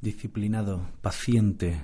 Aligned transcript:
Disciplinado, 0.00 0.88
paciente, 1.02 1.80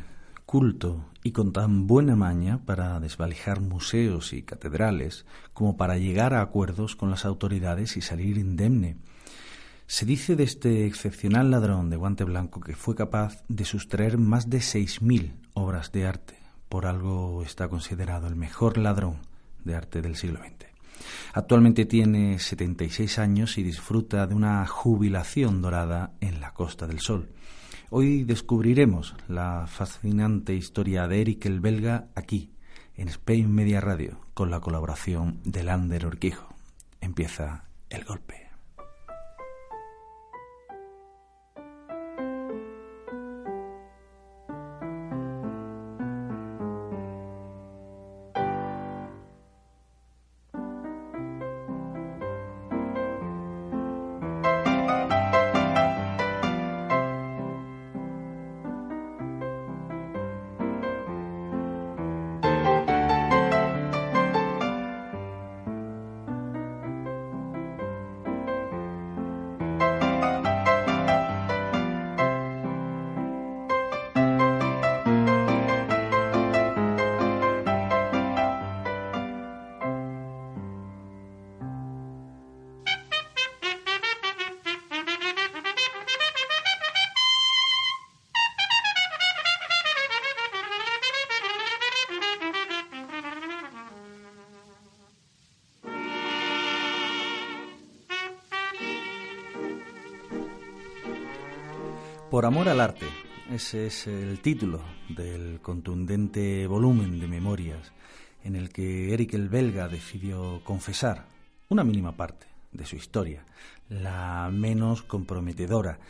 culto 0.47 1.05
y 1.23 1.33
con 1.33 1.53
tan 1.53 1.87
buena 1.87 2.17
maña 2.17 2.65
para 2.65 3.01
desvalijar 3.01 3.61
museos 3.61 4.33
y 4.33 4.43
catedrales 4.43 5.27
como 5.53 5.77
para 5.77 5.97
llegar 5.97 6.35
a 6.35 6.43
acuerdos 6.43 6.97
con 6.97 7.11
las 7.11 7.25
autoridades 7.25 7.97
y 7.97 8.03
salir 8.03 8.39
indemne. 8.39 8.97
Se 9.87 10.07
dice 10.07 10.37
de 10.37 10.45
este 10.45 10.87
excepcional 10.87 11.51
ladrón 11.51 11.91
de 11.91 11.97
guante 11.97 12.25
blanco 12.25 12.61
que 12.61 12.75
fue 12.75 12.95
capaz 12.95 13.43
de 13.49 13.65
sustraer 13.65 14.19
más 14.19 14.49
de 14.49 14.59
6.000 14.59 15.33
obras 15.55 15.93
de 15.93 16.07
arte. 16.07 16.39
Por 16.69 16.87
algo 16.87 17.43
está 17.43 17.69
considerado 17.69 18.27
el 18.27 18.37
mejor 18.37 18.79
ladrón 18.79 19.19
de 19.65 19.75
arte 19.75 20.03
del 20.03 20.17
siglo 20.17 20.41
XX. 20.41 20.67
Actualmente 21.33 21.85
tiene 21.85 22.39
76 22.39 23.19
años 23.19 23.59
y 23.59 23.63
disfruta 23.63 24.27
de 24.27 24.35
una 24.35 24.67
jubilación 24.67 25.61
dorada 25.61 26.13
en 26.21 26.41
la 26.41 26.53
Costa 26.55 26.87
del 26.87 27.01
Sol. 27.01 27.29
Hoy 27.91 28.25
descubriremos 28.25 29.15
la 29.29 29.67
fascinante 29.67 30.55
historia 30.55 31.07
de 31.07 31.21
Eric 31.21 31.47
el 31.47 31.61
belga 31.61 32.09
aquí, 32.15 32.51
en 32.97 33.09
Spain 33.09 33.55
Media 33.55 33.81
Radio, 33.81 34.19
con 34.35 34.51
la 34.51 34.61
colaboración 34.61 35.41
de 35.45 35.63
Lander 35.63 36.07
Orquijo. 36.07 36.49
Empieza 37.01 37.65
el 37.91 38.05
golpe. 38.05 38.44
Por 102.35 102.47
amor 102.47 102.69
al 102.69 102.81
arte, 102.81 103.07
ese 103.53 103.87
es 103.87 104.09
el 104.09 104.41
título 104.41 104.83
del 105.09 105.61
contundente 105.63 106.67
volumen 106.67 107.21
de 107.21 107.29
memorias 107.29 107.93
en 108.43 108.57
el 108.57 108.71
que 108.71 109.15
Eric 109.15 109.35
el 109.35 109.49
belga 109.49 109.87
decidió 109.87 110.61
confesar 110.65 111.27
una 111.69 111.85
mínima 111.85 112.17
parte 112.17 112.49
de 112.73 112.87
su 112.87 112.97
historia, 112.97 113.47
la 113.89 114.51
menos 114.53 115.05
comprometedora, 115.05 116.01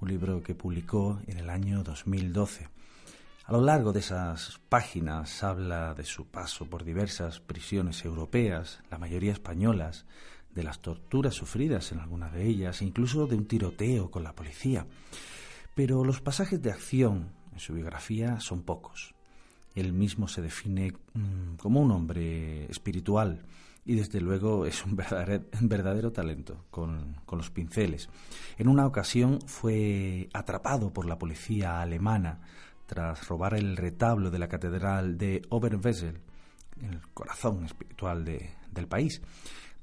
un 0.00 0.08
libro 0.08 0.42
que 0.42 0.54
publicó 0.54 1.20
en 1.26 1.36
el 1.36 1.50
año 1.50 1.82
2012. 1.82 2.68
A 3.44 3.52
lo 3.52 3.60
largo 3.60 3.92
de 3.92 4.00
esas 4.00 4.58
páginas 4.70 5.44
habla 5.44 5.92
de 5.92 6.04
su 6.04 6.24
paso 6.24 6.64
por 6.64 6.84
diversas 6.84 7.40
prisiones 7.40 8.02
europeas, 8.02 8.80
la 8.90 8.96
mayoría 8.96 9.32
españolas, 9.32 10.06
de 10.54 10.62
las 10.62 10.80
torturas 10.80 11.34
sufridas 11.34 11.92
en 11.92 12.00
algunas 12.00 12.32
de 12.32 12.46
ellas, 12.46 12.80
incluso 12.80 13.26
de 13.26 13.36
un 13.36 13.44
tiroteo 13.44 14.10
con 14.10 14.24
la 14.24 14.32
policía. 14.32 14.86
Pero 15.76 16.04
los 16.04 16.22
pasajes 16.22 16.62
de 16.62 16.70
acción 16.70 17.32
en 17.52 17.58
su 17.58 17.74
biografía 17.74 18.40
son 18.40 18.62
pocos. 18.62 19.14
Él 19.74 19.92
mismo 19.92 20.26
se 20.26 20.40
define 20.40 20.94
mm, 21.12 21.56
como 21.56 21.82
un 21.82 21.90
hombre 21.90 22.64
espiritual 22.70 23.44
y 23.84 23.94
desde 23.94 24.22
luego 24.22 24.64
es 24.66 24.82
un 24.86 24.96
verdadero, 24.96 26.12
talento 26.12 26.64
con, 26.70 27.16
los 27.30 27.50
pinceles. 27.50 28.08
En 28.56 28.68
una 28.68 28.86
ocasión 28.86 29.38
fue 29.44 30.30
atrapado 30.32 30.94
por 30.94 31.04
la 31.04 31.18
policía 31.18 31.82
alemana 31.82 32.40
tras 32.86 33.28
robar 33.28 33.52
el 33.52 33.76
retablo 33.76 34.30
de 34.30 34.38
la 34.38 34.48
catedral 34.48 35.18
de 35.18 35.42
Oberwesel, 35.50 36.22
el 36.80 37.02
corazón 37.12 37.66
espiritual 37.66 38.24
de, 38.24 38.48
del 38.72 38.88
país. 38.88 39.20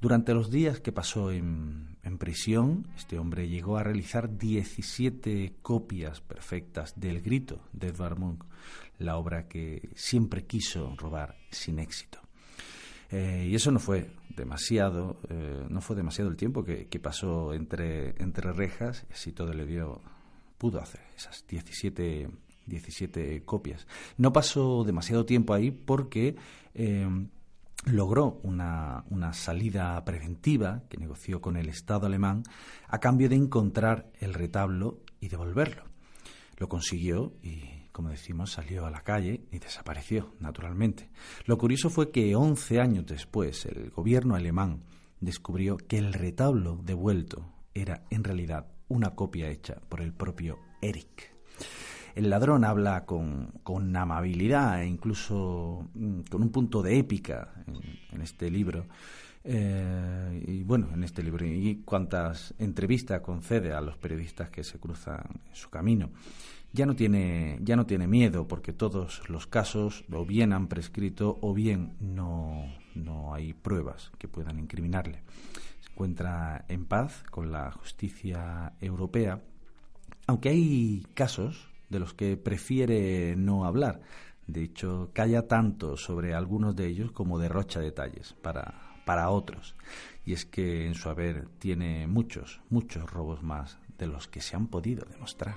Durante 0.03 0.33
los 0.33 0.51
días 0.51 0.81
que 0.81 0.91
pasó 0.91 1.31
en, 1.31 1.95
prisión, 2.19 2.89
este 2.97 3.17
hombre 3.17 3.47
llegó 3.47 3.77
a 3.77 3.83
realizar 3.83 4.37
17 4.37 5.53
copias 5.61 6.19
perfectas 6.19 6.99
del 6.99 7.21
Grito 7.21 7.61
de 7.71 7.87
Edvard 7.87 8.17
Munch, 8.19 8.43
la 8.99 9.15
obra 9.15 9.47
que 9.47 9.91
siempre 9.95 10.43
quiso 10.43 10.93
robar 10.97 11.37
sin 11.51 11.79
éxito. 11.79 12.19
Eh, 13.11 13.47
y 13.49 13.55
eso 13.55 13.71
no 13.71 13.79
fue 13.79 14.11
demasiado, 14.35 15.21
eh, 15.29 15.65
no 15.69 15.79
fue 15.79 15.95
demasiado 15.95 16.29
el 16.29 16.35
tiempo 16.35 16.65
que, 16.65 16.99
pasó 17.01 17.53
entre, 17.53 18.11
rejas, 18.51 19.05
así 19.09 19.31
todo 19.31 19.53
le 19.53 19.65
dio, 19.65 20.01
pudo 20.57 20.81
hacer 20.81 20.99
esas 21.15 21.47
17, 21.47 22.29
17 22.65 23.43
copias. 23.45 23.87
No 24.17 24.33
pasó 24.33 24.83
demasiado 24.83 25.25
tiempo 25.25 25.53
ahí 25.53 25.71
porque 25.71 26.35
eh, 26.73 27.07
logró 27.85 28.39
una, 28.43 29.03
salida 29.33 30.03
preventiva 30.05 30.83
que 30.89 30.97
negoció 30.97 31.41
con 31.41 31.57
el 31.57 31.69
Estado 31.69 32.05
alemán 32.05 32.43
a 32.87 32.99
cambio 32.99 33.29
de 33.29 33.35
encontrar 33.35 34.11
el 34.19 34.33
retablo 34.33 35.01
y 35.19 35.29
devolverlo. 35.29 35.83
Lo 36.57 36.69
consiguió 36.69 37.33
y, 37.41 37.87
como 37.91 38.09
decimos, 38.09 38.51
salió 38.51 38.85
a 38.85 38.91
la 38.91 39.01
calle 39.01 39.45
y 39.51 39.59
desapareció, 39.59 40.33
naturalmente. 40.39 41.09
Lo 41.45 41.57
curioso 41.57 41.89
fue 41.89 42.11
que 42.11 42.35
11 42.35 42.79
años 42.79 43.05
después 43.05 43.65
el 43.65 43.89
gobierno 43.89 44.35
alemán 44.35 44.83
descubrió 45.19 45.77
que 45.77 45.97
el 45.97 46.13
retablo 46.13 46.79
devuelto 46.83 47.53
era 47.73 48.03
en 48.09 48.23
realidad 48.23 48.67
una 48.87 49.15
copia 49.15 49.49
hecha 49.49 49.81
por 49.89 50.01
el 50.01 50.13
propio 50.13 50.59
Eric. 50.81 51.32
El 52.15 52.29
ladrón 52.29 52.63
habla 52.63 53.05
con, 53.05 53.53
con 53.63 53.95
amabilidad 53.95 54.83
e 54.83 54.87
incluso 54.87 55.89
mm, 55.95 56.21
con 56.29 56.43
un 56.43 56.49
punto 56.49 56.83
de 56.83 56.99
épica 56.99 57.53
en, 58.11 58.21
este 58.21 58.51
libro. 58.51 58.85
Eh, 59.43 60.43
y 60.47 60.63
bueno, 60.63 60.89
en 60.93 61.03
este 61.03 61.23
libro, 61.23 61.45
y 61.45 61.81
cuantas 61.83 62.53
entrevistas 62.59 63.21
concede 63.21 63.73
a 63.73 63.81
los 63.81 63.97
periodistas 63.97 64.49
que 64.51 64.63
se 64.63 64.79
cruzan 64.79 65.23
en 65.49 65.55
su 65.55 65.69
camino. 65.69 66.11
Ya 66.71 66.85
no, 66.85 66.95
tiene, 66.95 67.59
ya 67.61 67.75
no 67.75 67.85
tiene 67.85 68.07
miedo 68.07 68.47
porque 68.47 68.73
todos 68.73 69.27
los 69.29 69.45
casos 69.47 70.05
o 70.11 70.25
bien 70.25 70.53
han 70.53 70.67
prescrito 70.67 71.37
o 71.41 71.53
bien 71.53 71.93
no, 71.99 72.65
no 72.95 73.33
hay 73.33 73.53
pruebas 73.53 74.11
que 74.17 74.27
puedan 74.27 74.59
incriminarle. 74.59 75.21
Se 75.81 75.91
encuentra 75.91 76.65
en 76.69 76.85
paz 76.85 77.23
con 77.29 77.51
la 77.51 77.71
justicia 77.71 78.73
europea, 78.81 79.41
aunque 80.25 80.49
hay 80.49 81.05
casos 81.13 81.72
de 81.93 81.99
los 81.99 82.13
que 82.13 82.35
prefiere 82.35 83.35
no 83.37 83.65
hablar. 83.65 84.01
De 84.47 84.63
hecho, 84.63 85.11
calla 85.13 85.47
tanto 85.47 85.95
sobre 85.95 86.33
algunos 86.33 86.75
de 86.75 86.87
ellos 86.87 87.11
como 87.11 87.39
derrocha 87.39 87.79
detalles 87.79 88.33
para, 88.41 88.73
para 89.05 89.29
otros. 89.29 89.75
Y 90.25 90.33
es 90.33 90.45
que 90.45 90.85
en 90.85 90.95
su 90.95 91.07
haber 91.07 91.47
tiene 91.59 92.07
muchos, 92.07 92.59
muchos 92.69 93.09
robos 93.09 93.41
más 93.41 93.77
de 93.97 94.07
los 94.07 94.27
que 94.27 94.41
se 94.41 94.55
han 94.55 94.67
podido 94.67 95.05
demostrar. 95.05 95.55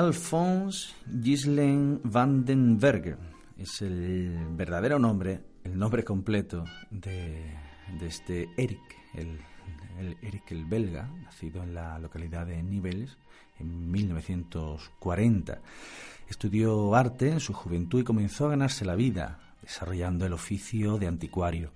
Alphonse 0.00 0.94
Gislen 1.22 2.00
van 2.04 2.46
den 2.46 2.78
Berger 2.78 3.18
es 3.58 3.82
el 3.82 4.34
verdadero 4.56 4.98
nombre, 4.98 5.42
el 5.62 5.78
nombre 5.78 6.04
completo 6.04 6.64
de, 6.90 7.54
este 8.00 8.48
Eric, 8.56 8.80
el, 9.12 9.38
Eric 10.22 10.52
el 10.52 10.64
belga, 10.64 11.06
nacido 11.22 11.62
en 11.62 11.74
la 11.74 11.98
localidad 11.98 12.46
de 12.46 12.62
Nivelles 12.62 13.18
en 13.58 13.90
1940. 13.90 15.60
Estudió 16.30 16.94
arte 16.94 17.28
en 17.28 17.40
su 17.40 17.52
juventud 17.52 18.00
y 18.00 18.04
comenzó 18.04 18.46
a 18.46 18.50
ganarse 18.50 18.86
la 18.86 18.94
vida 18.94 19.38
desarrollando 19.60 20.24
el 20.24 20.32
oficio 20.32 20.96
de 20.96 21.08
anticuario. 21.08 21.72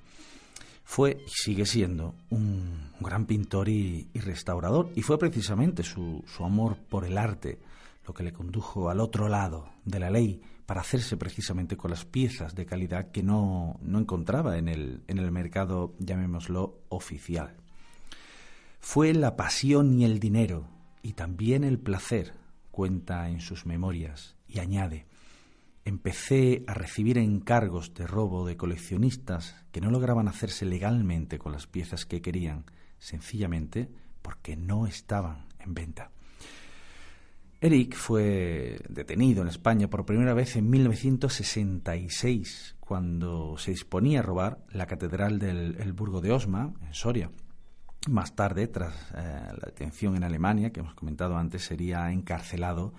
Fue 0.83 1.19
y 1.27 1.31
sigue 1.31 1.67
siendo 1.67 2.15
un, 2.31 2.91
gran 3.01 3.27
pintor 3.27 3.69
y, 3.69 4.09
restaurador 4.15 4.89
y 4.95 5.03
fue 5.03 5.19
precisamente 5.19 5.83
su 5.83 6.25
amor 6.41 6.79
por 6.89 7.05
el 7.05 7.19
arte 7.19 7.59
lo 8.07 8.15
que 8.15 8.23
le 8.23 8.33
condujo 8.33 8.91
al 8.91 9.01
otro 9.01 9.29
lado 9.29 9.71
de 9.85 9.99
la 9.99 10.11
ley 10.11 10.43
para 10.67 10.81
hacerse 10.81 11.17
precisamente 11.17 11.77
con 11.77 11.91
las 11.91 12.05
piezas 12.05 12.55
de 12.55 12.67
calidad 12.67 13.11
que 13.11 13.23
no, 13.23 13.79
no 13.83 13.99
encontraba 13.99 14.59
en 14.59 14.69
el, 14.69 15.03
en 15.09 15.19
el 15.19 15.31
mercado, 15.31 15.95
llamémoslo, 15.99 16.81
oficial. 16.89 17.57
Fue 18.81 19.13
la 19.15 19.37
pasión 19.37 19.99
y 19.99 20.05
el 20.05 20.21
dinero, 20.21 20.67
y 21.03 21.13
también 21.13 21.65
el 21.65 21.79
placer, 21.79 22.35
cuenta 22.71 23.29
en 23.29 23.41
sus 23.41 23.67
memorias, 23.67 24.37
y 24.49 24.59
añade, 24.59 25.07
empecé 25.85 26.65
a 26.67 26.75
recibir 26.75 27.19
encargos 27.19 27.93
de 27.95 28.07
robo 28.07 28.47
de 28.47 28.57
coleccionistas 28.57 29.55
que 29.71 29.81
no 29.81 29.91
lograban 29.91 30.29
hacerse 30.29 30.65
legalmente 30.65 31.39
con 31.39 31.53
las 31.53 31.67
piezas 31.67 32.07
que 32.07 32.23
querían, 32.23 32.65
sencillamente 32.99 33.91
porque 34.23 34.57
no 34.57 34.87
estaban 34.87 35.47
en 35.59 35.75
venta. 35.75 36.11
Eric 37.65 37.95
fue 37.95 38.79
detenido 38.91 39.41
en 39.41 39.49
España 39.49 39.89
por 39.89 40.05
primera 40.05 40.35
vez 40.35 40.57
en 40.57 40.69
1966, 40.69 42.77
cuando 42.79 43.57
se 43.57 43.71
disponía 43.71 44.19
a 44.19 44.23
robar 44.23 44.59
la 44.71 44.87
catedral 44.87 45.39
del 45.39 45.95
Burgo 45.95 46.21
de 46.21 46.31
Osma, 46.31 46.75
en 46.87 46.93
Soria. 46.93 47.31
Más 48.07 48.37
tarde, 48.37 48.67
tras 48.67 48.93
eh, 49.15 49.15
la 49.15 49.63
detención 49.65 50.15
en 50.15 50.25
Alemania, 50.25 50.75
que 50.75 50.81
hemos 50.81 50.93
comentado 50.93 51.39
antes, 51.39 51.65
sería 51.65 52.13
encarcelado 52.13 52.93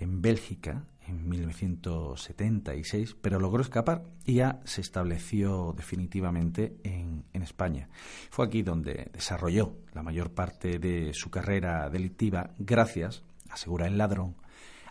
en 0.00 0.20
Bélgica 0.20 0.82
en 1.06 1.28
1976, 1.28 3.14
pero 3.22 3.38
logró 3.38 3.62
escapar 3.62 4.02
y 4.24 4.34
ya 4.34 4.58
se 4.64 4.80
estableció 4.80 5.74
definitivamente 5.76 6.76
en, 6.82 7.22
en, 7.32 7.42
España. 7.44 7.88
Fue 8.30 8.46
aquí 8.46 8.64
donde 8.64 9.12
desarrolló 9.12 9.76
la 9.94 10.02
mayor 10.02 10.32
parte 10.32 10.80
de 10.80 11.14
su 11.14 11.30
carrera 11.30 11.88
delictiva 11.88 12.50
gracias 12.58 13.22
asegura 13.52 13.86
el 13.86 13.98
ladrón, 13.98 14.36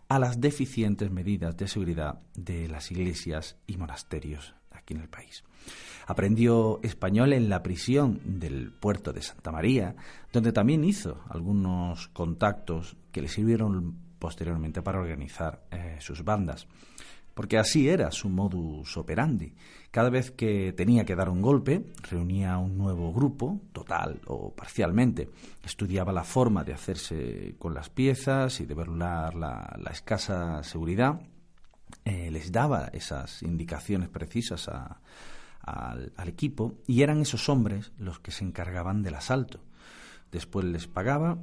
a 0.08 0.20
las 0.20 0.42
deficientes 0.42 1.10
medidas 1.10 1.56
de 1.58 1.68
seguridad 1.68 2.20
de 2.36 2.68
las 2.68 2.92
iglesias 2.92 3.58
y 3.66 3.78
monasterios 3.78 4.56
aquí 4.72 4.94
en 4.94 5.02
el 5.02 5.10
país. 5.10 5.44
Aprendió 6.08 6.80
español 6.84 7.34
en 7.34 7.50
la 7.50 7.64
prisión 7.64 8.20
del 8.26 8.72
puerto 8.72 9.14
de 9.14 9.22
Santa 9.22 9.52
María, 9.52 9.96
donde 10.34 10.52
también 10.52 10.84
hizo 10.84 11.24
algunos 11.30 12.08
contactos 12.10 12.98
que 13.12 13.22
le 13.22 13.28
sirvieron 13.28 13.96
posteriormente 14.20 14.82
para 14.82 15.00
organizar 15.00 15.64
eh, 15.72 15.98
sus 16.00 16.24
bandas 16.24 16.68
porque 17.34 17.58
así 17.58 17.90
era 17.90 18.12
su 18.12 18.30
modus 18.30 18.98
operandi. 18.98 19.54
Cada 19.90 20.10
vez 20.10 20.32
que 20.32 20.74
tenía 20.74 21.06
que 21.06 21.16
dar 21.16 21.30
un 21.30 21.42
golpe, 21.42 21.86
reunía 22.10 22.58
un 22.58 22.78
nuevo 22.78 23.14
grupo, 23.14 23.60
o 24.28 24.54
parcialmente. 24.54 25.30
Estudiaba 25.64 26.12
la 26.12 26.24
forma 26.24 26.64
de 26.64 26.74
hacerse 26.74 27.56
con 27.60 27.74
las 27.74 27.90
piezas 27.90 28.60
y 28.60 28.66
de 28.66 28.74
burlar 28.74 29.36
la, 29.36 29.80
escasa 29.92 30.64
seguridad. 30.64 31.22
Eh, 32.06 32.32
les 32.32 32.52
daba 32.52 32.90
esas 32.94 33.44
indicaciones 33.44 34.10
precisas 34.10 34.70
al, 34.70 36.14
al 36.16 36.28
equipo 36.28 36.76
y 36.88 37.02
eran 37.02 37.22
esos 37.22 37.50
hombres 37.50 37.92
los 37.98 38.20
que 38.20 38.32
se 38.32 38.44
encargaban 38.44 39.04
del 39.04 39.16
asalto. 39.16 39.60
Después 40.32 40.66
les 40.66 40.88
pagaba 40.88 41.38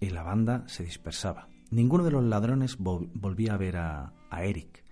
y 0.00 0.10
la 0.10 0.22
banda 0.22 0.64
se 0.68 0.84
dispersaba. 0.84 1.48
Ninguno 1.70 2.04
de 2.04 2.10
los 2.10 2.22
ladrones 2.22 2.76
volvía 2.78 3.54
a 3.54 3.56
ver 3.56 3.76
a 3.78 4.12
Eric 4.30 4.85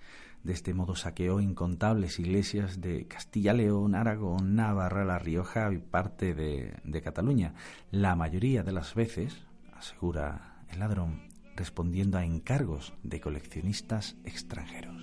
de 0.44 0.52
este 0.52 0.74
modo 0.74 0.94
saqueó 0.94 1.40
incontables 1.40 2.20
iglesias 2.20 2.80
de 2.80 3.06
Castilla-León, 3.08 3.94
Aragón, 3.94 4.54
Navarra, 4.54 5.04
La 5.04 5.18
Rioja 5.18 5.72
y 5.72 5.78
parte 5.78 6.34
de, 6.34 6.74
de 6.84 7.02
Cataluña. 7.02 7.54
La 7.90 8.14
mayoría 8.14 8.62
de 8.62 8.72
las 8.72 8.94
veces, 8.94 9.46
asegura 9.74 10.62
el 10.68 10.80
ladrón, 10.80 11.28
respondiendo 11.56 12.18
a 12.18 12.24
encargos 12.24 12.92
de 13.02 13.20
coleccionistas 13.20 14.16
extranjeros. 14.24 15.02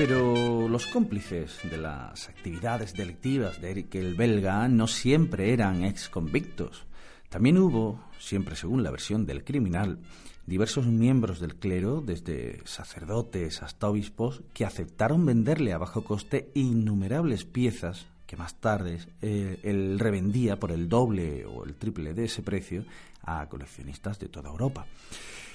Pero 0.00 0.66
los 0.66 0.86
cómplices 0.86 1.58
de 1.62 1.76
las 1.76 2.30
actividades 2.30 2.94
delictivas 2.94 3.60
de 3.60 3.70
Eric 3.70 3.96
el 3.96 4.14
belga 4.14 4.66
no 4.66 4.86
siempre 4.86 5.52
eran 5.52 5.84
ex 5.84 6.08
convictos. 6.08 6.86
También 7.28 7.58
hubo, 7.58 8.02
siempre 8.18 8.56
según 8.56 8.82
la 8.82 8.90
versión 8.90 9.26
del 9.26 9.44
criminal, 9.44 9.98
diversos 10.46 10.86
miembros 10.86 11.38
del 11.38 11.56
clero, 11.56 12.00
desde 12.00 12.62
sacerdotes 12.64 13.62
hasta 13.62 13.90
obispos, 13.90 14.40
que 14.54 14.64
aceptaron 14.64 15.26
venderle 15.26 15.74
a 15.74 15.78
bajo 15.78 16.02
coste 16.02 16.50
innumerables 16.54 17.44
piezas 17.44 18.06
que 18.26 18.38
más 18.38 18.54
tarde 18.54 19.00
eh, 19.20 19.60
él 19.64 19.98
revendía 19.98 20.58
por 20.58 20.72
el 20.72 20.88
doble 20.88 21.44
o 21.44 21.66
el 21.66 21.74
triple 21.74 22.14
de 22.14 22.24
ese 22.24 22.40
precio 22.40 22.86
a 23.22 23.46
coleccionistas 23.50 24.18
de 24.18 24.30
toda 24.30 24.48
Europa 24.48 24.86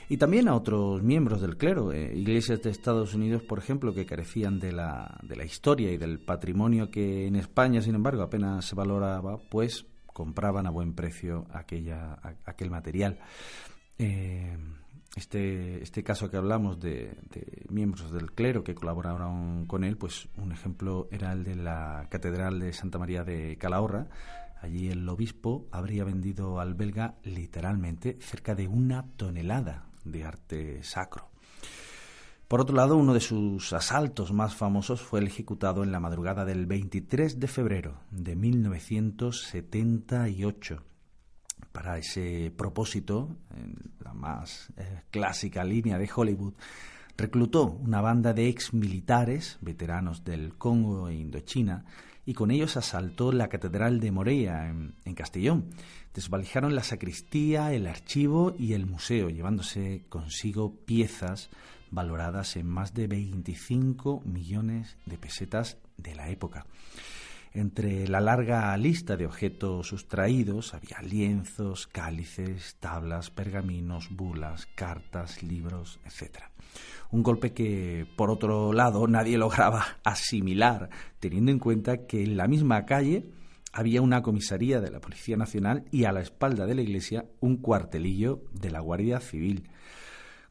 y 0.08 0.18
también 0.18 0.48
a 0.48 0.56
otros 0.56 1.02
miembros 1.02 1.42
del 1.42 1.58
clero, 1.58 1.92
eh, 1.92 2.16
iglesias 2.16 2.62
de 2.62 2.70
Estados 2.70 3.16
Unidos, 3.16 3.42
por 3.42 3.58
ejemplo, 3.58 3.94
que 3.94 4.06
carecían 4.06 4.60
de 4.60 4.72
la, 4.72 5.20
de 5.24 5.36
la 5.36 5.46
historia 5.46 5.92
y 5.92 5.98
del 5.98 6.20
patrimonio 6.20 6.92
que 6.92 7.26
en 7.26 7.36
España, 7.36 7.82
sin 7.82 7.96
embargo, 7.96 8.22
apenas 8.22 8.66
se 8.66 8.76
valoraba, 8.76 9.40
pues 9.50 9.86
compraban 10.06 10.68
a 10.68 10.70
buen 10.70 10.94
precio 10.94 11.48
aquella, 11.52 12.20
aquel 12.46 12.70
material. 12.70 13.20
Eh, 13.98 14.56
este, 15.16 15.82
este 15.82 16.04
caso 16.04 16.30
que 16.30 16.38
hablamos 16.38 16.80
de, 16.80 17.18
de, 17.32 17.66
miembros 17.70 18.12
del 18.12 18.32
clero 18.34 18.64
que 18.64 18.76
colaboraron 18.76 19.66
con 19.66 19.84
él, 19.84 19.98
pues 19.98 20.28
un 20.38 20.52
ejemplo 20.52 21.08
era 21.12 21.34
el 21.34 21.44
de 21.44 21.56
la 21.56 22.08
Catedral 22.12 22.60
de 22.60 22.74
Santa 22.74 23.00
María 23.00 23.24
de 23.24 23.58
Calahorra. 23.58 24.08
Allí 24.62 24.90
el 24.90 25.08
obispo 25.10 25.68
habría 25.72 26.04
vendido 26.04 26.60
al 26.60 26.76
belga 26.76 27.16
literalmente 27.24 28.18
cerca 28.20 28.56
de 28.56 28.68
una 28.68 29.08
tonelada 29.16 29.86
de 30.06 30.24
arte 30.24 30.82
sacro. 30.84 31.30
Por 32.48 32.62
otro 32.62 32.76
lado, 32.76 32.96
uno 32.96 33.16
de 33.16 33.22
sus 33.22 33.74
asaltos 33.74 34.32
más 34.32 34.56
famosos 34.56 35.02
fue 35.02 35.20
el 35.20 35.26
ejecutado 35.28 35.84
en 35.84 35.92
la 35.92 36.00
madrugada 36.00 36.46
del 36.46 36.68
23 36.68 37.40
de 37.40 37.48
febrero 37.48 38.02
de 38.12 38.36
1978. 38.36 40.84
Para 41.72 41.98
ese 41.98 42.54
propósito, 42.56 43.36
en 43.56 43.74
la 44.00 44.14
más 44.14 44.72
eh, 44.78 45.02
clásica 45.10 45.64
línea 45.64 45.98
de 45.98 46.08
Hollywood, 46.14 46.54
reclutó 47.18 47.66
una 47.66 48.02
banda 48.02 48.34
de 48.34 48.48
ex 48.48 48.76
militares, 48.76 49.58
veteranos 49.62 50.24
del 50.24 50.56
Congo 50.56 51.10
e 51.10 51.16
Indochina, 51.16 51.84
y 52.26 52.34
con 52.34 52.52
ellos 52.52 52.78
asaltó 52.78 53.32
la 53.32 53.50
Catedral 53.50 54.00
de 54.00 54.12
Moreia 54.12 54.68
en, 54.70 55.16
Castellón. 55.16 55.70
Desvalijaron 56.14 56.76
la 56.76 56.84
sacristía, 56.84 57.74
el 57.74 57.88
archivo 57.88 58.56
y 58.58 58.74
el 58.74 58.86
museo, 58.86 59.30
llevándose 59.30 60.06
consigo 60.10 60.76
piezas 60.86 61.50
valoradas 61.92 62.56
en 62.56 62.68
más 62.68 62.94
de 62.94 63.08
25 63.08 64.22
millones 64.26 64.98
de 65.06 65.18
pesetas 65.18 65.78
de 65.98 66.16
la 66.16 66.30
época. 66.30 66.66
Entre 67.56 68.06
la 68.10 68.20
larga 68.20 68.76
lista 68.76 69.16
de 69.16 69.26
objetos 69.26 69.88
sustraídos 69.88 70.74
había 70.74 71.02
lienzos, 71.02 71.88
cálices, 71.88 72.76
tablas, 72.82 73.30
pergaminos, 73.30 74.10
bulas, 74.12 74.68
cartas, 74.76 75.42
libros, 75.42 76.02
etc. 76.04 76.40
Un 77.12 77.24
golpe 77.24 77.54
que, 77.54 78.06
por 78.18 78.30
otro 78.30 78.74
lado, 78.74 79.08
nadie 79.08 79.38
lograba 79.38 79.86
asimilar, 80.04 80.90
teniendo 81.22 81.50
en 81.50 81.60
cuenta 81.60 82.06
que 82.06 82.26
en 82.26 82.36
la 82.36 82.50
misma 82.50 82.86
calle 82.86 83.24
había 83.72 84.02
una 84.02 84.22
comisaría 84.22 84.82
de 84.82 84.92
la 84.92 85.00
Policía 85.00 85.38
Nacional 85.38 85.86
y 85.92 86.04
a 86.04 86.12
la 86.12 86.20
espalda 86.20 86.66
de 86.66 86.76
la 86.76 86.82
iglesia 86.82 87.24
un 87.40 87.56
cuartelillo 87.56 88.42
de 88.52 88.70
la 88.70 88.82
Guardia 88.82 89.22
Civil. 89.22 89.70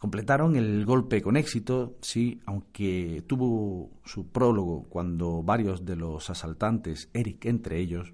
Completaron 0.04 0.54
el 0.54 0.84
golpe 0.84 1.22
con 1.22 1.34
éxito, 1.34 1.96
sí, 2.02 2.42
aunque 2.44 3.24
tuvo 3.26 3.90
su 4.04 4.28
prólogo 4.28 4.82
cuando 4.90 5.42
varios 5.42 5.86
de 5.86 5.96
los 5.96 6.28
asaltantes, 6.28 7.08
Eric 7.14 7.46
entre 7.46 7.78
ellos, 7.78 8.12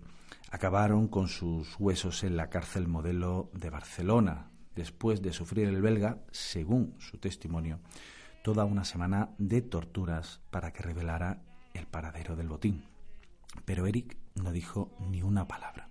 acabaron 0.53 1.09
con 1.09 1.27
sus 1.27 1.75
huesos 1.81 2.23
en 2.23 2.37
la 2.37 2.49
cárcel 2.49 2.87
modelo 2.87 3.51
de 3.55 3.71
Barcelona, 3.71 4.53
después 4.77 5.21
de 5.21 5.33
sufrir 5.33 5.67
el 5.67 5.83
belga, 5.83 6.23
según 6.31 6.95
su 7.01 7.19
testimonio, 7.19 7.81
toda 8.45 8.65
una 8.67 8.85
semana 8.85 9.31
de 9.39 9.61
torturas 9.61 10.41
para 10.53 10.73
que 10.73 10.85
revelara 10.85 11.43
el 11.75 11.89
paradero 11.89 12.37
del 12.37 12.47
botín. 12.47 12.85
Pero 13.65 13.89
Eric 13.89 14.17
no 14.37 14.53
dijo 14.53 14.97
ni 15.11 15.23
una 15.23 15.49
palabra. 15.49 15.90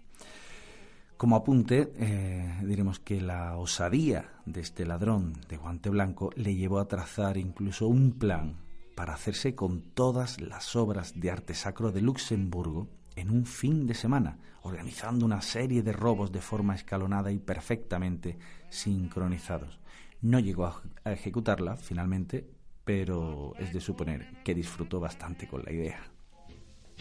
Como 1.19 1.35
apunte, 1.35 1.91
eh, 1.97 2.49
diremos 2.63 3.01
que 3.01 3.19
la 3.19 3.57
osadía 3.57 4.29
de 4.45 4.61
este 4.61 4.85
ladrón 4.85 5.33
de 5.49 5.57
guante 5.57 5.89
blanco 5.89 6.29
le 6.38 6.55
llevó 6.55 6.79
a 6.79 6.88
trazar 6.88 7.35
incluso 7.35 7.89
un 7.89 8.13
plan 8.13 8.55
para 8.95 9.15
hacerse 9.15 9.53
con 9.53 9.81
todas 9.81 10.39
las 10.39 10.77
obras 10.77 11.19
de 11.19 11.29
arte 11.29 11.55
sacro 11.55 11.91
de 11.91 11.99
Luxemburgo 11.99 12.88
en 13.17 13.31
un 13.31 13.45
fin 13.45 13.85
de 13.85 13.95
semana, 13.95 14.38
organizando 14.61 15.25
una 15.25 15.41
serie 15.41 15.83
de 15.83 15.91
robos 15.91 16.31
de 16.31 16.39
forma 16.39 16.73
escalonada 16.73 17.33
y 17.33 17.38
perfectamente 17.38 18.38
sincronizados. 18.69 19.77
No 20.21 20.39
llegó 20.39 20.67
a, 20.67 20.81
ejecutarla 21.03 21.75
finalmente, 21.75 22.47
pero 22.85 23.55
es 23.59 23.73
de 23.73 23.81
suponer 23.81 24.41
que 24.45 24.55
disfrutó 24.55 25.01
bastante 25.01 25.49
con 25.49 25.63
la 25.65 25.73
idea. 25.73 25.99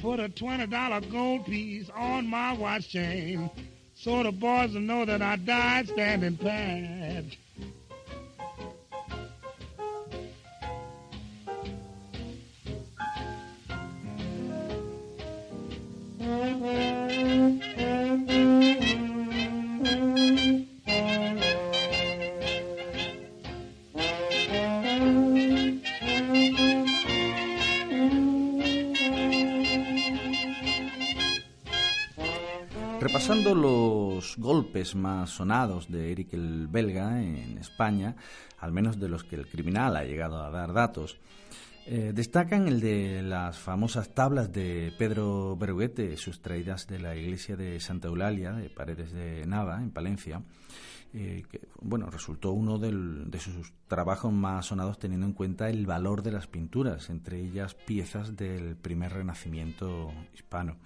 Put 0.03 0.19
a 0.19 0.29
$20 0.29 1.09
gold 1.09 1.45
piece 1.45 1.89
on 1.97 2.29
my 2.29 2.57
so 4.01 4.23
the 4.23 4.31
boys 4.33 4.75
will 4.75 4.81
know 4.81 5.05
that 5.05 5.23
I 5.23 5.37
died 5.37 5.89
standing 5.89 6.37
pat. 6.37 7.25
Golpes 34.49 34.95
más 34.95 35.29
sonados 35.29 35.91
de 35.91 36.11
Eric 36.11 36.33
el 36.33 36.69
Belga 36.69 37.23
en 37.23 37.59
España, 37.59 38.17
al 38.57 38.73
menos 38.73 38.99
de 38.99 39.11
los 39.11 39.23
que 39.23 39.37
el 39.37 39.47
criminal 39.47 39.95
ha 39.95 40.05
llegado 40.05 40.43
a 40.43 40.49
dar 40.49 40.73
datos, 40.73 41.19
eh, 41.85 42.13
destacan 42.15 42.67
el 42.67 42.81
de 42.81 43.21
las 43.21 43.59
famosas 43.59 44.15
tablas 44.15 44.51
de 44.51 44.95
Pedro 44.97 45.55
Berruguete, 45.55 46.17
sustraídas 46.17 46.87
de 46.87 46.99
la 46.99 47.15
iglesia 47.15 47.57
de 47.57 47.79
Santa 47.79 48.09
Eulalia, 48.09 48.53
de 48.53 48.71
Paredes 48.71 49.13
de 49.13 49.45
Nava, 49.45 49.83
en 49.83 49.91
Palencia, 49.91 50.43
eh, 51.13 51.43
que 51.51 51.69
bueno, 51.83 52.09
resultó 52.09 52.53
uno 52.53 52.79
de 52.79 53.41
sus 53.41 53.75
trabajos 53.87 54.33
más 54.33 54.65
sonados 54.65 54.99
teniendo 54.99 55.27
en 55.27 55.35
cuenta 55.35 55.69
el 55.69 55.85
valor 55.85 56.23
de 56.23 56.33
las 56.33 56.47
pinturas, 56.47 57.11
entre 57.11 57.39
ellas 57.39 57.75
piezas 57.75 58.35
del 58.35 58.77
primer 58.77 59.13
renacimiento 59.13 60.11
hispano. 60.33 60.79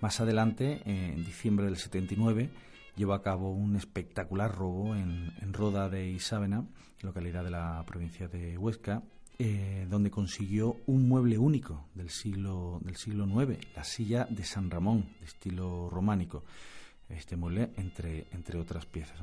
Más 0.00 0.20
adelante, 0.20 0.80
en 0.86 1.22
diciembre 1.22 1.66
del 1.66 1.76
79, 1.76 2.48
llevó 3.00 3.14
a 3.14 3.22
cabo 3.22 3.50
un 3.50 3.76
espectacular 3.76 4.54
robo 4.54 4.94
en, 4.94 5.32
Roda 5.54 5.88
de 5.88 6.10
Isábena, 6.10 6.66
localidad 7.00 7.42
de 7.42 7.50
la 7.50 7.82
provincia 7.86 8.28
de 8.28 8.58
Huesca, 8.58 9.02
eh, 9.38 9.86
donde 9.88 10.10
consiguió 10.10 10.76
un 10.86 11.08
mueble 11.08 11.38
único 11.38 11.86
del 11.94 12.10
siglo, 12.10 12.78
del 12.84 12.96
siglo 12.96 13.24
IX, 13.24 13.58
la 13.74 13.84
silla 13.84 14.26
de 14.28 14.44
San 14.44 14.70
Ramón, 14.70 15.14
de 15.18 15.24
estilo 15.24 15.88
románico 15.88 16.44
este 17.08 17.36
mueble, 17.36 17.70
entre, 17.76 18.26
entre 18.32 18.60
otras 18.60 18.84
piezas. 18.84 19.18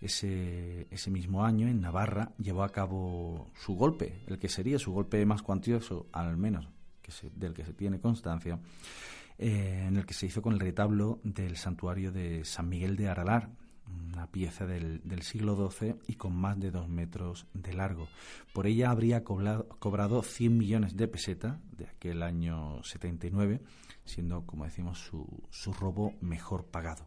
Ese, 0.00 0.86
ese 0.90 1.10
mismo 1.10 1.44
año, 1.44 1.66
en 1.66 1.80
Navarra, 1.80 2.30
llevó 2.38 2.62
a 2.62 2.70
cabo 2.70 3.50
su 3.56 3.74
golpe, 3.74 4.20
el 4.28 4.38
que 4.38 4.48
sería 4.48 4.78
su 4.78 4.92
golpe 4.92 5.26
más 5.26 5.42
cuantioso, 5.42 6.06
al 6.12 6.36
menos 6.36 6.66
que 7.02 7.12
del 7.34 7.52
que 7.54 7.64
se 7.64 7.72
tiene 7.72 8.00
constancia, 8.00 8.58
eh, 9.38 9.84
en 9.86 9.96
el 9.96 10.06
que 10.06 10.14
se 10.14 10.26
hizo 10.26 10.42
con 10.42 10.54
el 10.54 10.60
retablo 10.60 11.20
del 11.22 11.56
santuario 11.56 12.12
de 12.12 12.44
San 12.44 12.68
Miguel 12.68 12.96
de 12.96 13.08
Aralar, 13.08 13.50
una 14.12 14.26
pieza 14.30 14.66
del, 14.66 15.00
del, 15.04 15.22
siglo 15.22 15.70
XII 15.70 15.96
y 16.08 16.14
con 16.14 16.34
más 16.34 16.58
de 16.58 16.70
dos 16.70 16.88
metros 16.88 17.46
de 17.54 17.72
largo. 17.72 18.08
Por 18.52 18.66
ella 18.66 18.90
habría 18.90 19.22
cobrado, 19.22 19.68
cobrado 19.78 20.22
100 20.22 20.58
millones 20.58 20.96
de 20.96 21.08
pesetas 21.08 21.58
de 21.76 21.86
aquel 21.86 22.22
año 22.22 22.82
79, 22.82 23.60
siendo, 24.04 24.44
como 24.44 24.64
decimos, 24.64 24.98
su, 24.98 25.26
su 25.50 25.72
robo 25.72 26.14
mejor 26.20 26.66
pagado 26.66 27.06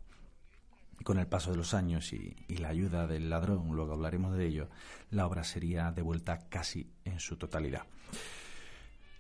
con 1.04 1.18
el 1.18 1.28
paso 1.28 1.52
de 1.52 1.58
los 1.58 1.74
años 1.74 2.14
y, 2.14 2.36
la 2.58 2.70
ayuda 2.70 3.08
del 3.08 3.30
ladrón, 3.30 3.70
luego 3.72 3.94
hablaremos 3.94 4.36
de 4.36 4.48
ello, 4.48 4.70
la 5.12 5.26
obra 5.26 5.44
sería 5.44 5.92
devuelta 5.92 6.50
casi 6.50 6.92
en 7.06 7.20
su 7.20 7.38
totalidad. 7.38 7.84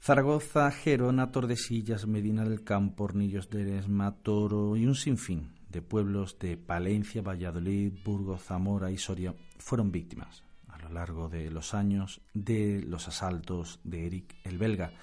Zaragoza, 0.01 0.72
Gerona, 0.72 1.32
Tordesillas, 1.32 2.08
Medina 2.08 2.46
del 2.46 2.63
Campo, 2.63 3.03
Hornillos 3.03 3.50
de 3.50 3.62
Eresma, 3.62 4.15
Toro 4.24 4.77
y 4.77 4.86
un 4.86 4.96
sinfín 4.96 5.51
de 5.70 5.82
pueblos 5.82 6.39
de 6.39 6.58
Palencia, 6.58 7.22
Valladolid, 7.22 7.94
Burgos, 8.03 8.44
Zamora 8.44 8.91
y 8.91 8.98
Soria 8.98 9.36
fueron 9.58 9.91
víctimas 9.91 10.44
a 10.70 10.79
lo 10.79 10.89
largo 10.89 11.27
de 11.27 11.51
los 11.51 11.74
años 11.74 12.22
de 12.34 12.82
los 12.88 13.08
asaltos 13.08 13.79
de 13.84 14.08
Eric 14.08 14.36
el 14.46 14.58
belga, 14.58 14.94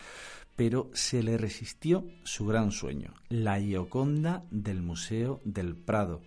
pero 0.56 0.90
se 0.94 1.22
le 1.22 1.36
resistió 1.36 2.06
su 2.24 2.46
gran 2.46 2.72
sueño, 2.72 3.12
la 3.28 3.60
Gioconda 3.60 4.44
del 4.50 4.82
Museo 4.82 5.40
del 5.44 5.76
Prado, 5.76 6.22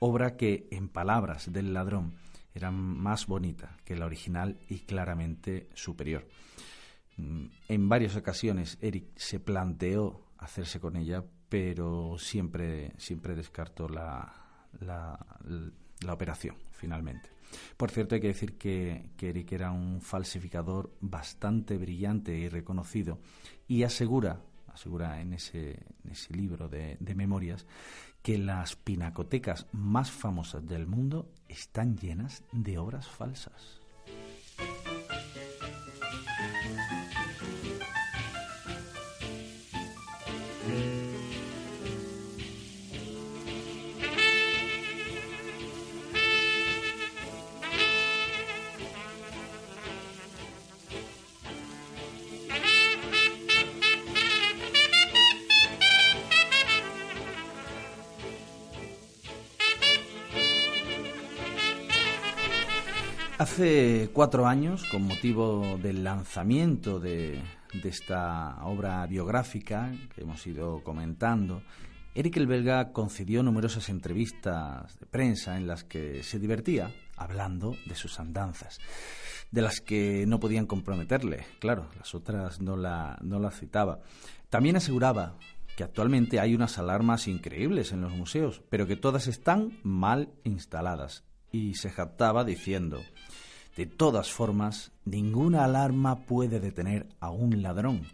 obra 0.00 0.36
que, 0.36 0.66
en 0.72 0.88
palabras 0.88 1.52
del 1.52 1.72
ladrón, 1.72 2.14
era 2.52 2.72
más 2.72 3.26
bonita 3.26 3.76
que 3.84 3.94
la 3.94 4.06
original 4.06 4.58
y 4.68 4.80
claramente 4.80 5.68
superior. 5.74 6.26
Mm, 7.18 7.46
en 7.68 7.88
varias 7.88 8.16
ocasiones 8.16 8.78
Eric 8.80 9.06
se 9.16 9.40
planteó 9.40 10.24
hacerse 10.38 10.80
con 10.80 10.96
ella, 10.96 11.24
pero 11.48 12.16
siempre, 12.18 12.92
siempre 12.96 13.34
descartó 13.34 13.88
la, 13.88 14.32
la, 14.80 15.18
operación, 16.12 16.56
finalmente. 16.70 17.30
Por 17.76 17.90
cierto, 17.90 18.14
hay 18.14 18.20
que 18.20 18.28
decir 18.28 18.56
que, 18.56 19.10
Eric 19.18 19.52
era 19.52 19.72
un 19.72 20.00
falsificador 20.00 20.94
bastante 21.00 21.76
brillante 21.76 22.36
y 22.36 22.48
reconocido 22.48 23.18
y 23.66 23.82
asegura, 23.82 24.40
asegura 24.72 25.20
en 25.20 25.32
ese, 25.32 25.70
en 26.04 26.12
ese 26.12 26.34
libro 26.34 26.68
de 26.68 27.14
memorias, 27.16 27.66
que 28.22 28.38
las 28.38 28.76
pinacotecas 28.76 29.66
más 29.72 30.10
famosas 30.10 30.66
del 30.66 30.86
mundo 30.86 31.32
están 31.48 31.96
llenas 31.96 32.44
de 32.52 32.78
obras 32.78 33.08
falsas. 33.08 33.77
Hace 63.38 64.10
cuatro 64.12 64.48
años, 64.48 64.82
con 64.90 65.02
motivo 65.02 65.78
del 65.80 66.02
lanzamiento 66.02 66.98
de, 66.98 67.40
esta 67.84 68.64
obra 68.64 69.06
biográfica 69.06 69.92
que 70.12 70.22
hemos 70.22 70.44
ido 70.44 70.82
comentando, 70.82 71.62
Eric 72.16 72.36
el 72.38 72.48
Belga 72.48 72.92
concedió 72.92 73.44
numerosas 73.44 73.90
entrevistas 73.90 74.98
de 74.98 75.06
prensa 75.06 75.56
en 75.56 75.68
las 75.68 75.84
que 75.84 76.24
se 76.24 76.40
divertía 76.40 76.92
hablando 77.16 77.76
de 77.86 77.94
sus 77.94 78.18
andanzas, 78.18 78.80
de 79.52 79.62
las 79.62 79.80
que 79.80 80.24
no 80.26 80.40
podían 80.40 80.66
comprometerle, 80.66 81.46
claro, 81.60 81.86
las 81.96 82.16
otras 82.16 82.60
no 82.60 82.76
la, 82.76 83.18
no 83.22 83.38
la 83.38 83.52
citaba. 83.52 84.00
También 84.50 84.74
aseguraba 84.74 85.36
que 85.76 85.84
actualmente 85.84 86.40
hay 86.40 86.56
unas 86.56 86.76
alarmas 86.76 87.28
increíbles 87.28 87.92
en 87.92 88.00
los 88.00 88.10
museos, 88.10 88.62
pero 88.68 88.88
que 88.88 88.96
todas 88.96 89.28
están 89.28 89.78
mal 89.84 90.28
instaladas, 90.42 91.22
y 91.52 91.74
se 91.74 91.90
jactaba 91.90 92.44
diciendo 92.44 93.00
de 93.78 93.86
todas 93.86 94.32
formas, 94.32 94.90
ninguna 95.04 95.62
alarma 95.62 96.26
puede 96.26 96.58
detener 96.58 97.06
a 97.20 97.30
un 97.30 97.62
ladrón, 97.62 98.08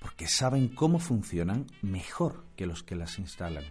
porque 0.00 0.26
saben 0.26 0.66
cómo 0.66 0.98
funcionan 0.98 1.68
mejor 1.82 2.44
que 2.56 2.66
los 2.66 2.82
que 2.82 2.96
las 2.96 3.20
instalan, 3.20 3.62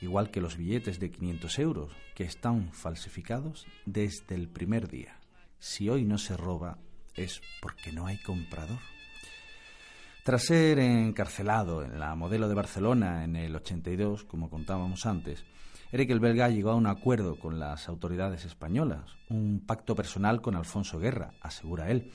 igual 0.00 0.30
que 0.30 0.40
los 0.40 0.56
billetes 0.56 1.00
de 1.00 1.10
500 1.10 1.58
euros, 1.58 1.92
que 2.14 2.22
están 2.22 2.72
falsificados 2.72 3.66
desde 3.84 4.36
el 4.36 4.48
primer 4.48 4.86
día. 4.86 5.18
Si 5.58 5.88
hoy 5.88 6.04
no 6.04 6.18
se 6.18 6.36
roba, 6.36 6.78
es 7.16 7.40
porque 7.60 7.90
no 7.90 8.06
hay 8.06 8.18
comprador. 8.22 8.78
Tras 10.22 10.44
ser 10.44 10.78
encarcelado 10.78 11.82
en 11.82 11.98
la 11.98 12.14
modelo 12.14 12.48
de 12.48 12.54
Barcelona 12.54 13.24
en 13.24 13.34
el 13.34 13.56
82, 13.56 14.22
como 14.22 14.48
contábamos 14.48 15.04
antes, 15.04 15.44
Eric 15.92 16.10
el 16.10 16.20
belga 16.20 16.48
llegó 16.48 16.70
a 16.70 16.74
un 16.74 16.86
acuerdo 16.86 17.38
con 17.38 17.60
las 17.60 17.86
autoridades 17.86 18.46
españolas, 18.46 19.14
un 19.28 19.62
pacto 19.66 19.94
personal 19.94 20.40
con 20.40 20.56
Alfonso 20.56 20.98
Guerra, 20.98 21.34
asegura 21.42 21.90
él. 21.90 22.10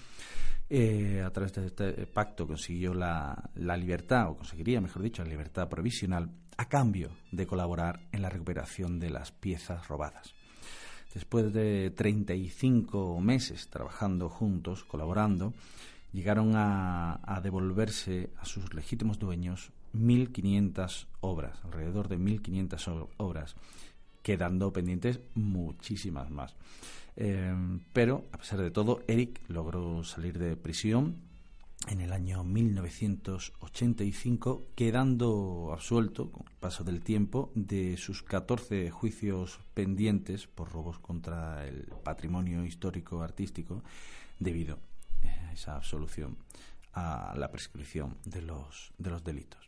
Eh, 0.68 1.22
a 1.24 1.30
través 1.30 1.54
de 1.54 1.68
este 1.68 2.08
pacto 2.08 2.48
consiguió 2.48 2.96
la, 2.96 3.52
la, 3.54 3.78
libertad, 3.78 4.32
o 4.32 4.36
conseguiría, 4.36 4.82
mejor 4.82 5.04
dicho, 5.04 5.24
la 5.24 5.30
libertad 5.30 5.70
provisional, 5.70 6.32
a 6.58 6.68
cambio 6.68 7.12
de 7.32 7.46
colaborar 7.46 8.02
en 8.12 8.24
la 8.24 8.30
recuperación 8.30 9.00
de 9.00 9.12
las 9.12 9.32
piezas 9.32 9.88
robadas. 9.88 10.34
Después 11.14 11.54
de 11.54 11.92
35 11.92 13.20
meses 13.22 13.70
trabajando 13.70 14.28
juntos, 14.28 14.84
colaborando, 14.84 15.54
llegaron 16.14 16.54
a, 16.56 17.40
devolverse 17.44 18.32
a 18.40 18.46
sus 18.46 18.74
legítimos 18.74 19.20
dueños 19.20 19.72
1.500 19.94 21.08
obras, 21.22 21.60
alrededor 21.64 22.08
de 22.08 22.20
1.500 22.20 23.08
obras, 23.18 23.56
quedando 24.22 24.74
pendientes 24.74 25.20
muchísimas 25.36 26.30
más. 26.30 26.56
Eh, 27.16 27.54
pero, 27.94 28.26
a 28.32 28.38
pesar 28.38 28.60
de 28.60 28.72
todo, 28.72 29.02
Eric 29.08 29.42
logró 29.48 30.04
salir 30.04 30.38
de 30.38 30.56
prisión 30.56 31.28
en 31.88 32.02
el 32.02 32.12
año 32.12 32.44
1985, 32.44 34.68
quedando 34.76 35.70
absuelto, 35.72 36.32
con 36.32 36.48
el 36.48 36.56
paso 36.56 36.84
del 36.84 37.02
tiempo, 37.02 37.52
de 37.56 37.96
sus 37.98 38.24
14 38.24 38.90
juicios 38.92 39.60
pendientes 39.74 40.48
por 40.48 40.72
robos 40.72 41.00
contra 41.00 41.66
el 41.68 41.88
patrimonio 42.04 42.66
histórico 42.66 43.22
artístico, 43.22 43.84
debido 44.40 44.80
esa 45.54 45.76
absolución 45.76 46.38
a 46.94 47.36
la 47.38 47.52
prescripción 47.52 48.18
de 48.26 48.42
los, 48.42 48.92
de 48.98 49.10
los 49.10 49.24
delitos. 49.24 49.67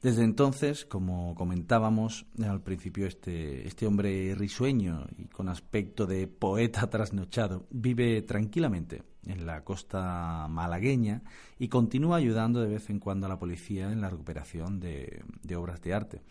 Desde 0.00 0.22
entonces, 0.22 0.84
como 0.84 1.34
comentábamos 1.34 2.26
al 2.42 2.62
principio, 2.62 3.06
este, 3.06 3.66
este 3.66 3.86
hombre 3.86 4.34
risueño 4.36 5.06
y 5.16 5.24
con 5.24 5.48
aspecto 5.48 6.06
de 6.06 6.28
poeta 6.28 6.88
trasnochado 6.90 7.66
vive 7.70 8.22
tranquilamente 8.22 9.02
en 9.26 9.44
la 9.44 9.64
costa 9.64 10.46
malagueña 10.48 11.22
y 11.58 11.68
continúa 11.68 12.18
ayudando 12.18 12.60
de 12.60 12.68
vez 12.68 12.90
en 12.90 13.00
cuando 13.00 13.26
a 13.26 13.28
la 13.28 13.38
policía 13.38 13.90
en 13.90 14.00
la 14.00 14.10
recuperación 14.10 14.78
de, 14.78 15.24
de 15.42 15.56
obras 15.56 15.82
de 15.82 15.94
arte. 15.94 16.22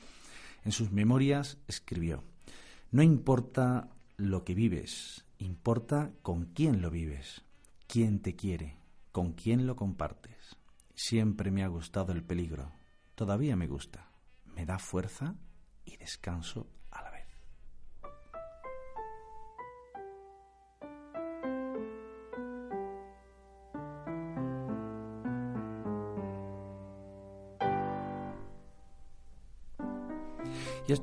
En 0.64 0.72
sus 0.72 0.92
memorias 0.92 1.58
escribió, 1.68 2.24
No 2.92 3.04
importa 3.04 3.90
lo 4.16 4.46
que 4.46 4.56
vives, 4.56 5.26
importa 5.40 6.12
con 6.22 6.46
quién 6.46 6.82
lo 6.82 6.90
vives 6.90 7.44
quién 7.88 8.20
te 8.20 8.36
quiere, 8.36 8.76
con 9.12 9.34
quién 9.34 9.66
lo 9.66 9.76
compartes. 9.76 10.58
Siempre 10.94 11.52
me 11.52 11.64
ha 11.64 11.68
gustado 11.68 12.12
el 12.12 12.24
peligro, 12.24 12.72
todavía 13.18 13.56
me 13.56 13.66
gusta, 13.66 14.12
me 14.46 14.68
da 14.68 14.78
fuerza 14.78 15.34
y 15.84 15.98
descanso 15.98 16.68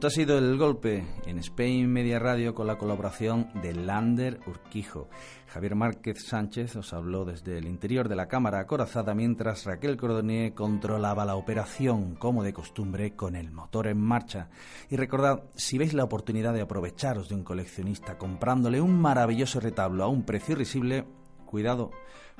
esto 0.04 0.20
ha 0.20 0.22
sido 0.22 0.36
el 0.36 0.58
golpe 0.58 1.02
en 1.24 1.38
Spain 1.38 1.90
Media 1.90 2.18
Radio 2.18 2.54
con 2.54 2.66
la 2.66 2.76
colaboración 2.76 3.48
de 3.62 3.72
Lander 3.72 4.38
Urquijo. 4.46 5.08
Javier 5.46 5.76
Márquez 5.76 6.26
Sánchez 6.26 6.76
os 6.76 6.92
habló 6.92 7.24
desde 7.24 7.56
el 7.56 7.66
interior 7.66 8.10
de 8.10 8.14
la 8.14 8.28
cámara 8.28 8.60
acorazada 8.60 9.14
mientras 9.14 9.64
Raquel 9.64 9.96
Cordonier 9.96 10.52
controlaba 10.52 11.24
la 11.24 11.36
operación, 11.36 12.16
como 12.16 12.42
de 12.42 12.52
costumbre, 12.52 13.16
con 13.16 13.34
el 13.34 13.50
motor 13.50 13.86
en 13.86 13.98
marcha. 13.98 14.50
Y 14.90 14.96
recordad, 14.96 15.44
si 15.54 15.78
veis 15.78 15.94
la 15.94 16.04
oportunidad 16.04 16.52
de 16.52 16.60
aprovecharos 16.60 17.30
de 17.30 17.36
un 17.36 17.42
coleccionista 17.42 18.18
comprándole 18.18 18.82
un 18.82 19.00
maravilloso 19.00 19.58
retablo 19.58 20.04
a 20.04 20.08
un 20.08 20.26
precio 20.26 20.52
irrisible, 20.52 21.06
cuidado, 21.46 21.92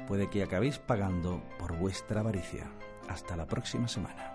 puede 0.07 0.29
que 0.29 0.43
acabéis 0.43 0.79
pagando 0.81 1.43
por 1.59 1.79
vuestra 1.79 2.21
avaricia. 2.21 2.71
Hasta 3.09 3.37
la 3.37 3.47
próxima 3.47 3.89
semana. 3.89 4.34